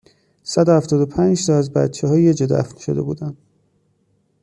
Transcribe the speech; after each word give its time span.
صد 0.43 0.69
و 0.69 0.71
هفتاد 0.71 1.01
و 1.01 1.05
پنج 1.05 1.45
تا 1.45 1.57
از 1.57 1.73
بچهها 1.73 2.17
یهجا 2.17 2.45
دفن 2.45 2.77
شده 2.79 3.01
بودن 3.01 3.37